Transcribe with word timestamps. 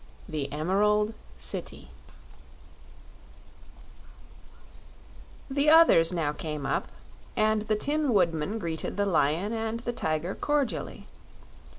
18. 0.27 0.31
The 0.31 0.51
Emerald 0.51 1.13
City 1.37 1.91
The 5.47 5.69
others 5.69 6.11
now 6.11 6.33
came 6.33 6.65
up, 6.65 6.87
and 7.37 7.61
the 7.67 7.75
Tin 7.75 8.11
Woodman 8.11 8.57
greeted 8.57 8.97
the 8.97 9.05
Lion 9.05 9.53
and 9.53 9.81
the 9.81 9.93
Tiger 9.93 10.33
cordially. 10.33 11.05